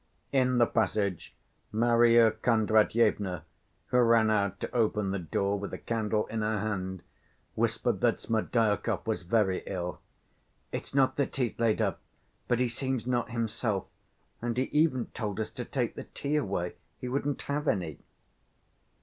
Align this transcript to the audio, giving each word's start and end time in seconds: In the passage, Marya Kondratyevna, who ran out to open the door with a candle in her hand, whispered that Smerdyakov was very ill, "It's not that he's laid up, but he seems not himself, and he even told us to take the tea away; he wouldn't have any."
In 0.31 0.57
the 0.57 0.65
passage, 0.65 1.35
Marya 1.71 2.31
Kondratyevna, 2.31 3.43
who 3.89 3.97
ran 3.99 4.31
out 4.31 4.59
to 4.61 4.75
open 4.75 5.11
the 5.11 5.19
door 5.19 5.59
with 5.59 5.75
a 5.75 5.77
candle 5.77 6.25
in 6.25 6.41
her 6.41 6.59
hand, 6.59 7.03
whispered 7.53 8.01
that 8.01 8.19
Smerdyakov 8.19 9.05
was 9.05 9.21
very 9.21 9.59
ill, 9.67 10.01
"It's 10.71 10.95
not 10.95 11.17
that 11.17 11.35
he's 11.35 11.59
laid 11.59 11.83
up, 11.83 12.01
but 12.47 12.59
he 12.59 12.67
seems 12.67 13.05
not 13.05 13.29
himself, 13.29 13.85
and 14.41 14.57
he 14.57 14.63
even 14.71 15.05
told 15.13 15.39
us 15.39 15.51
to 15.51 15.65
take 15.65 15.93
the 15.93 16.05
tea 16.05 16.35
away; 16.35 16.77
he 16.97 17.07
wouldn't 17.07 17.43
have 17.43 17.67
any." 17.67 17.99